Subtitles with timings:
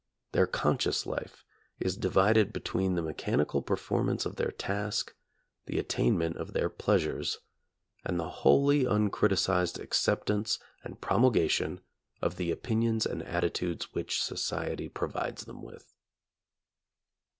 [0.31, 1.45] Their conscious life
[1.79, 5.13] is divided between the mechanical performance of their task,
[5.67, 7.37] the attainment of their pleasures,
[8.03, 11.81] and the wholly uncriticized acceptance and promulga tion
[12.19, 15.93] of the opinions and attitudes which society provides them with.